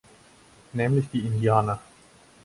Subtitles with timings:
[0.73, 1.79] Nämlich die Indianer.